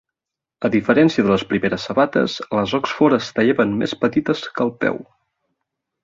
A 0.67 0.69
diferència 0.75 1.25
de 1.25 1.31
les 1.33 1.43
primeres 1.51 1.83
sabates, 1.89 2.37
les 2.59 2.73
Oxford 2.77 3.17
es 3.17 3.27
tallaven 3.39 3.75
més 3.83 3.93
petites 4.05 4.41
que 4.55 4.65
el 4.69 4.73
peu. 4.85 4.97